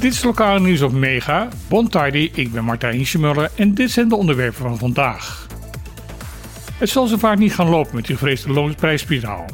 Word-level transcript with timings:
Dit 0.00 0.12
is 0.12 0.22
lokale 0.22 0.60
nieuws 0.60 0.80
op 0.80 0.92
Mega. 0.92 1.48
Bon 1.68 1.88
tardi, 1.88 2.30
ik 2.34 2.52
ben 2.52 2.64
Martijn 2.64 3.06
Schmuller 3.06 3.50
en 3.56 3.74
dit 3.74 3.90
zijn 3.90 4.08
de 4.08 4.16
onderwerpen 4.16 4.60
van 4.60 4.78
vandaag. 4.78 5.46
Het 6.78 6.88
zal 6.88 7.06
zo 7.06 7.16
vaak 7.16 7.38
niet 7.38 7.54
gaan 7.54 7.68
lopen 7.68 7.94
met 7.94 8.06
die 8.06 8.16
gevreesde 8.16 8.52
loonprijsspiraal. 8.52 9.46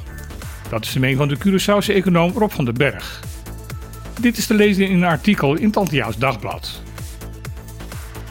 Dat 0.69 0.85
is 0.85 0.93
de 0.93 1.01
mening 1.01 1.19
van 1.19 1.29
de 1.29 1.39
Curaçaose 1.39 1.95
econoom 1.95 2.33
Rob 2.33 2.51
van 2.51 2.65
den 2.65 2.75
Berg. 2.75 3.21
Dit 4.21 4.37
is 4.37 4.47
te 4.47 4.55
lezen 4.55 4.89
in 4.89 4.97
een 4.97 5.05
artikel 5.05 5.55
in 5.55 5.67
het 5.67 5.77
Antiaans 5.77 6.19
Dagblad. 6.19 6.83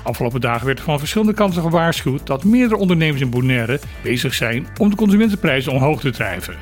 Afgelopen 0.04 0.42
dagen 0.42 0.66
werd 0.66 0.80
van 0.80 1.00
verschillende 1.00 1.34
kanten 1.34 1.62
gewaarschuwd 1.62 2.28
dat 2.28 2.44
meerdere 2.44 2.80
ondernemers 2.80 3.22
in 3.22 3.30
Bonaire 3.30 3.80
bezig 4.04 4.34
zijn 4.34 4.68
om 4.78 4.90
de 4.90 4.96
consumentenprijzen 4.96 5.72
omhoog 5.72 6.00
te 6.00 6.12
drijven. 6.12 6.56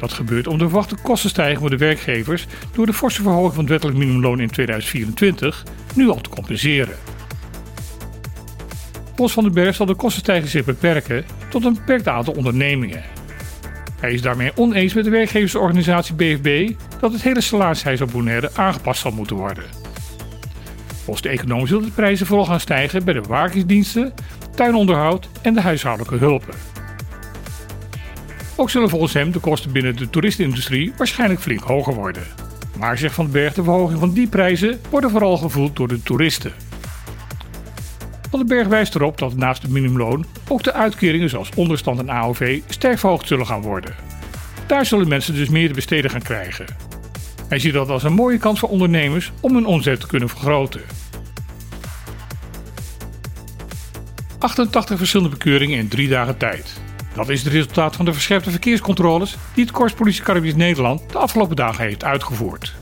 Dat 0.00 0.12
gebeurt 0.12 0.46
om 0.46 0.58
de 0.58 0.64
verwachte 0.64 0.96
kostenstijging 1.02 1.58
voor 1.58 1.70
de 1.70 1.76
werkgevers 1.76 2.46
door 2.72 2.86
de 2.86 2.92
forse 2.92 3.22
verhoging 3.22 3.52
van 3.54 3.60
het 3.60 3.70
wettelijk 3.70 3.98
minimumloon 3.98 4.40
in 4.40 4.50
2024 4.50 5.64
nu 5.94 6.08
al 6.08 6.20
te 6.20 6.28
compenseren. 6.28 6.96
Bos 9.16 9.32
van 9.32 9.44
den 9.44 9.52
Berg 9.52 9.74
zal 9.74 9.86
de 9.86 9.94
kostenstijging 9.94 10.50
zich 10.50 10.64
beperken 10.64 11.24
tot 11.48 11.64
een 11.64 11.74
beperkt 11.74 12.08
aantal 12.08 12.34
ondernemingen. 12.34 13.02
Hij 14.00 14.12
is 14.12 14.22
daarmee 14.22 14.52
oneens 14.56 14.94
met 14.94 15.04
de 15.04 15.10
werkgeversorganisatie 15.10 16.14
BFB 16.14 16.72
dat 17.00 17.12
het 17.12 17.22
hele 17.22 17.40
salarishuis 17.40 18.00
op 18.00 18.10
Bonaire 18.12 18.50
aangepast 18.54 19.00
zal 19.00 19.10
moeten 19.10 19.36
worden. 19.36 19.64
Volgens 21.04 21.26
de 21.26 21.28
econoom 21.28 21.66
zullen 21.66 21.84
de 21.84 21.90
prijzen 21.90 22.26
vooral 22.26 22.46
gaan 22.46 22.60
stijgen 22.60 23.04
bij 23.04 23.14
de 23.14 23.20
bewakingsdiensten, 23.20 24.14
tuinonderhoud 24.54 25.28
en 25.42 25.54
de 25.54 25.60
huishoudelijke 25.60 26.16
hulpen. 26.16 26.54
Ook 28.60 28.70
zullen 28.70 28.88
volgens 28.88 29.12
hem 29.12 29.32
de 29.32 29.38
kosten 29.38 29.72
binnen 29.72 29.96
de 29.96 30.10
toeristenindustrie 30.10 30.92
waarschijnlijk 30.96 31.40
flink 31.40 31.60
hoger 31.60 31.94
worden. 31.94 32.22
Maar 32.78 32.98
zegt 32.98 33.14
Van 33.14 33.30
Berg, 33.30 33.54
de 33.54 33.62
verhoging 33.62 33.98
van 33.98 34.12
die 34.12 34.28
prijzen 34.28 34.80
worden 34.90 35.10
vooral 35.10 35.36
gevoeld 35.36 35.76
door 35.76 35.88
de 35.88 36.02
toeristen. 36.02 36.52
Van 38.30 38.38
den 38.38 38.48
Berg 38.48 38.66
wijst 38.66 38.94
erop 38.94 39.18
dat 39.18 39.36
naast 39.36 39.62
het 39.62 39.70
minimumloon 39.70 40.24
ook 40.48 40.62
de 40.62 40.72
uitkeringen 40.72 41.28
zoals 41.28 41.50
onderstand 41.56 41.98
en 41.98 42.10
AOV 42.10 42.60
sterk 42.68 42.98
verhoogd 42.98 43.26
zullen 43.26 43.46
gaan 43.46 43.62
worden. 43.62 43.94
Daar 44.66 44.86
zullen 44.86 45.08
mensen 45.08 45.34
dus 45.34 45.48
meer 45.48 45.68
te 45.68 45.74
besteden 45.74 46.10
gaan 46.10 46.22
krijgen. 46.22 46.66
Hij 47.48 47.58
ziet 47.58 47.72
dat 47.72 47.88
als 47.88 48.02
een 48.02 48.12
mooie 48.12 48.38
kans 48.38 48.58
voor 48.58 48.68
ondernemers 48.68 49.32
om 49.40 49.54
hun 49.54 49.66
omzet 49.66 50.00
te 50.00 50.06
kunnen 50.06 50.28
vergroten. 50.28 50.82
88 54.38 54.98
verschillende 54.98 55.36
bekeuringen 55.36 55.78
in 55.78 55.88
drie 55.88 56.08
dagen 56.08 56.36
tijd. 56.36 56.86
Dat 57.18 57.28
is 57.28 57.42
het 57.42 57.52
resultaat 57.52 57.96
van 57.96 58.04
de 58.04 58.12
verscherpte 58.12 58.50
verkeerscontroles 58.50 59.36
die 59.54 59.64
het 59.64 59.72
Korps 59.72 59.92
Politie 59.92 60.22
Caribisch 60.22 60.54
Nederland 60.54 61.10
de 61.10 61.18
afgelopen 61.18 61.56
dagen 61.56 61.84
heeft 61.84 62.04
uitgevoerd. 62.04 62.74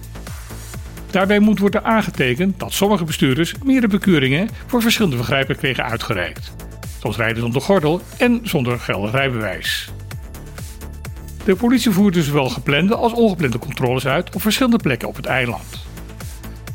Daarbij 1.10 1.38
moet 1.38 1.58
worden 1.58 1.84
aangetekend 1.84 2.60
dat 2.60 2.72
sommige 2.72 3.04
bestuurders 3.04 3.54
meerdere 3.64 3.92
bekeuringen 3.92 4.48
voor 4.66 4.82
verschillende 4.82 5.16
vergrijpen 5.16 5.56
kregen 5.56 5.84
uitgereikt. 5.84 6.52
Zoals 7.00 7.16
rijden 7.16 7.42
zonder 7.42 7.62
gordel 7.62 8.00
en 8.18 8.40
zonder 8.42 8.78
geldig 8.80 9.10
rijbewijs. 9.10 9.90
De 11.44 11.56
politie 11.56 11.90
voerde 11.90 12.22
zowel 12.22 12.48
geplande 12.48 12.94
als 12.94 13.12
ongeplande 13.12 13.58
controles 13.58 14.06
uit 14.06 14.34
op 14.34 14.42
verschillende 14.42 14.78
plekken 14.78 15.08
op 15.08 15.16
het 15.16 15.26
eiland. 15.26 15.84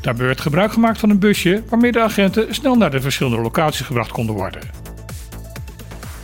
Daarbij 0.00 0.26
werd 0.26 0.40
gebruik 0.40 0.72
gemaakt 0.72 0.98
van 0.98 1.10
een 1.10 1.18
busje 1.18 1.62
waarmee 1.68 1.92
de 1.92 2.00
agenten 2.00 2.54
snel 2.54 2.74
naar 2.74 2.90
de 2.90 3.00
verschillende 3.00 3.40
locaties 3.40 3.86
gebracht 3.86 4.12
konden 4.12 4.34
worden. 4.34 4.81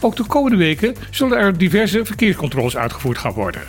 Ook 0.00 0.16
de 0.16 0.24
komende 0.26 0.56
weken 0.56 0.94
zullen 1.10 1.38
er 1.38 1.58
diverse 1.58 2.04
verkeerscontroles 2.04 2.76
uitgevoerd 2.76 3.18
gaan 3.18 3.32
worden. 3.32 3.62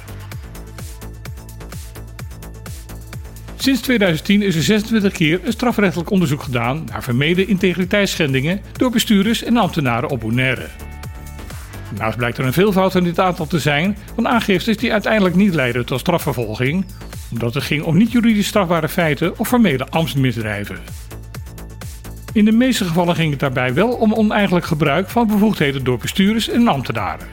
Sinds 3.56 3.82
2010 3.82 4.42
is 4.42 4.56
er 4.56 4.64
26 4.64 5.14
keer 5.14 5.40
een 5.44 5.52
strafrechtelijk 5.52 6.10
onderzoek 6.10 6.44
gedaan 6.44 6.84
naar 6.92 7.04
vermeden 7.04 7.48
integriteitsschendingen 7.48 8.62
door 8.72 8.92
bestuurders 8.92 9.44
en 9.44 9.58
ambtenaren 9.58 10.10
op 10.10 10.20
Bonaire. 10.20 10.68
Daarnaast 11.90 12.18
blijkt 12.18 12.38
er 12.38 12.46
een 12.46 12.54
veelvoud 12.54 12.96
in 12.96 13.04
dit 13.04 13.20
aantal 13.20 13.48
te 13.48 13.60
zijn 13.60 13.98
van 14.16 14.28
aangiftes 14.28 14.78
die 14.78 14.92
uiteindelijk 14.92 15.36
niet 15.36 15.54
leiden 15.54 15.86
tot 15.86 16.00
strafvervolging, 16.00 16.86
omdat 17.32 17.54
het 17.54 17.64
ging 17.64 17.84
om 17.84 17.98
niet 17.98 18.12
juridisch 18.12 18.48
strafbare 18.48 18.90
feiten 18.90 19.40
of 19.40 19.48
vermeden 19.48 19.90
ambtsmisdrijven. 19.90 20.78
In 22.34 22.46
de 22.46 22.52
meeste 22.52 22.86
gevallen 22.86 23.16
ging 23.16 23.32
het 23.32 23.40
daarbij 23.40 23.74
wel 23.74 23.90
om 23.90 24.14
oneigenlijk 24.14 24.66
gebruik 24.66 25.10
van 25.10 25.28
bevoegdheden 25.28 25.84
door 25.84 25.98
bestuurders 25.98 26.50
en 26.50 26.68
ambtenaren. 26.68 27.28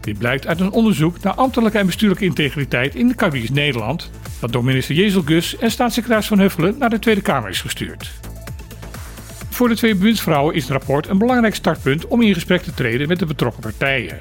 Dit 0.00 0.18
blijkt 0.18 0.46
uit 0.46 0.60
een 0.60 0.70
onderzoek 0.70 1.20
naar 1.20 1.34
ambtelijke 1.34 1.78
en 1.78 1.86
bestuurlijke 1.86 2.24
integriteit 2.24 2.94
in 2.94 3.08
de 3.08 3.14
Caribisch 3.14 3.50
Nederland, 3.50 4.10
dat 4.40 4.52
door 4.52 4.64
minister 4.64 4.94
Jezel 4.94 5.22
Gus 5.22 5.56
en 5.56 5.70
staatssecretaris 5.70 6.26
Van 6.26 6.38
Huffelen 6.38 6.78
naar 6.78 6.90
de 6.90 6.98
Tweede 6.98 7.20
Kamer 7.20 7.50
is 7.50 7.60
gestuurd. 7.60 8.10
Voor 9.50 9.68
de 9.68 9.76
twee 9.76 9.94
bewindsvrouwen 9.94 10.54
is 10.54 10.62
het 10.62 10.72
rapport 10.72 11.08
een 11.08 11.18
belangrijk 11.18 11.54
startpunt 11.54 12.06
om 12.06 12.22
in 12.22 12.34
gesprek 12.34 12.62
te 12.62 12.74
treden 12.74 13.08
met 13.08 13.18
de 13.18 13.26
betrokken 13.26 13.62
partijen. 13.62 14.18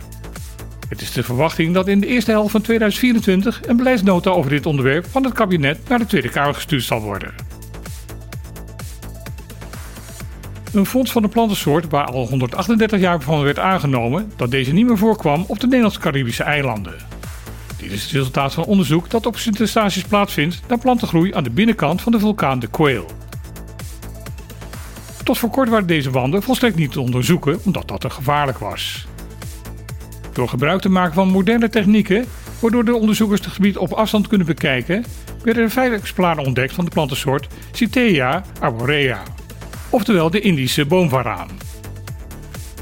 Het 0.89 1.01
is 1.01 1.11
de 1.11 1.23
verwachting 1.23 1.73
dat 1.73 1.87
in 1.87 1.99
de 1.99 2.07
eerste 2.07 2.31
helft 2.31 2.51
van 2.51 2.61
2024 2.61 3.59
een 3.67 3.77
beleidsnota 3.77 4.29
over 4.29 4.49
dit 4.49 4.65
onderwerp 4.65 5.05
van 5.05 5.23
het 5.23 5.33
kabinet 5.33 5.89
naar 5.89 5.99
de 5.99 6.05
Tweede 6.05 6.29
Kamer 6.29 6.53
gestuurd 6.53 6.83
zal 6.83 7.01
worden. 7.01 7.46
Een 10.77 10.85
fonds 10.85 11.11
van 11.11 11.23
een 11.23 11.29
plantensoort 11.29 11.89
waar 11.89 12.05
al 12.05 12.27
138 12.27 12.99
jaar 12.99 13.21
van 13.21 13.43
werd 13.43 13.59
aangenomen 13.59 14.31
dat 14.35 14.51
deze 14.51 14.73
niet 14.73 14.85
meer 14.85 14.97
voorkwam 14.97 15.43
op 15.47 15.59
de 15.59 15.65
Nederlands-Caribische 15.65 16.43
eilanden. 16.43 16.93
Dit 17.77 17.91
is 17.91 18.03
het 18.03 18.11
resultaat 18.11 18.53
van 18.53 18.63
onderzoek 18.63 19.09
dat 19.09 19.25
op 19.25 19.37
Sint-Eustatius 19.37 20.03
plaatsvindt 20.03 20.61
naar 20.67 20.77
plantengroei 20.77 21.33
aan 21.33 21.43
de 21.43 21.49
binnenkant 21.49 22.01
van 22.01 22.11
de 22.11 22.19
vulkaan 22.19 22.59
de 22.59 22.67
Quail. 22.67 23.05
Tot 25.23 25.37
voor 25.37 25.49
kort 25.49 25.69
waren 25.69 25.87
deze 25.87 26.11
wanden 26.11 26.43
volstrekt 26.43 26.75
niet 26.75 26.91
te 26.91 27.01
onderzoeken 27.01 27.59
omdat 27.63 27.87
dat 27.87 28.01
te 28.01 28.09
gevaarlijk 28.09 28.57
was. 28.57 29.07
Door 30.33 30.49
gebruik 30.49 30.81
te 30.81 30.89
maken 30.89 31.13
van 31.13 31.27
moderne 31.27 31.69
technieken, 31.69 32.25
waardoor 32.59 32.85
de 32.85 32.95
onderzoekers 32.95 33.41
het 33.45 33.53
gebied 33.53 33.77
op 33.77 33.91
afstand 33.91 34.27
kunnen 34.27 34.47
bekijken, 34.47 35.05
werden 35.43 35.63
er 35.63 35.69
vijf 35.69 35.91
exemplaren 35.91 36.45
ontdekt 36.45 36.73
van 36.73 36.85
de 36.85 36.91
plantensoort 36.91 37.47
Citea 37.71 38.43
arborea, 38.59 39.23
oftewel 39.89 40.29
de 40.29 40.39
Indische 40.39 40.85
boomvaraan. 40.85 41.47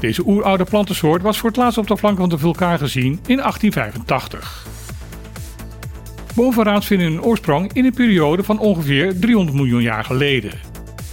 Deze 0.00 0.22
oeroude 0.26 0.64
plantensoort 0.64 1.22
was 1.22 1.38
voor 1.38 1.48
het 1.48 1.58
laatst 1.58 1.78
op 1.78 1.86
de 1.86 1.96
flank 1.96 2.18
van 2.18 2.28
de 2.28 2.38
vulkaan 2.38 2.78
gezien 2.78 3.12
in 3.26 3.36
1885. 3.36 4.66
Boomvaraans 6.34 6.86
vinden 6.86 7.06
hun 7.06 7.22
oorsprong 7.22 7.72
in 7.72 7.84
een 7.84 7.94
periode 7.94 8.44
van 8.44 8.58
ongeveer 8.58 9.18
300 9.18 9.56
miljoen 9.56 9.82
jaar 9.82 10.04
geleden. 10.04 10.52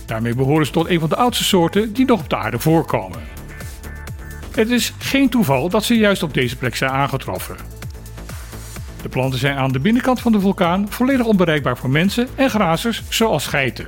Daarmee 0.05 0.35
behoren 0.35 0.65
ze 0.65 0.71
tot 0.71 0.89
een 0.89 0.99
van 0.99 1.09
de 1.09 1.15
oudste 1.15 1.43
soorten 1.43 1.93
die 1.93 2.05
nog 2.05 2.19
op 2.19 2.29
de 2.29 2.37
aarde 2.37 2.59
voorkomen. 2.59 3.19
Het 4.51 4.69
is 4.69 4.93
geen 4.97 5.29
toeval 5.29 5.69
dat 5.69 5.83
ze 5.83 5.97
juist 5.97 6.23
op 6.23 6.33
deze 6.33 6.57
plek 6.57 6.75
zijn 6.75 6.91
aangetroffen. 6.91 7.55
De 9.01 9.09
planten 9.09 9.39
zijn 9.39 9.57
aan 9.57 9.71
de 9.71 9.79
binnenkant 9.79 10.21
van 10.21 10.31
de 10.31 10.39
vulkaan 10.39 10.89
volledig 10.89 11.25
onbereikbaar 11.25 11.77
voor 11.77 11.89
mensen 11.89 12.27
en 12.35 12.49
grazers 12.49 13.03
zoals 13.09 13.47
geiten. 13.47 13.87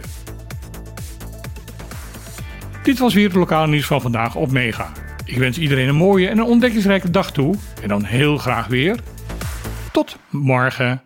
Dit 2.85 3.00
was 3.00 3.13
weer 3.13 3.28
het 3.28 3.35
lokale 3.35 3.68
nieuws 3.68 3.85
van 3.85 4.01
vandaag 4.01 4.35
op 4.35 4.51
Mega. 4.51 4.91
Ik 5.23 5.38
wens 5.38 5.57
iedereen 5.57 5.88
een 5.88 5.96
mooie 5.96 6.28
en 6.28 6.38
een 6.38 6.44
ontdekkingsrijke 6.44 7.09
dag 7.09 7.31
toe 7.31 7.56
en 7.81 7.88
dan 7.88 8.03
heel 8.03 8.38
graag 8.38 8.68
weer. 8.68 9.00
Tot 9.91 10.18
morgen. 10.29 11.05